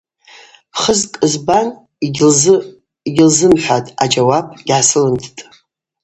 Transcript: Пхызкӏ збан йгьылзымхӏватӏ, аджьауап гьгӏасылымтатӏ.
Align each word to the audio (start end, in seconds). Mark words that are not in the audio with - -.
Пхызкӏ 0.71 1.15
збан 1.31 1.67
йгьылзымхӏватӏ, 3.05 3.95
аджьауап 4.03 4.47
гьгӏасылымтатӏ. 4.57 5.41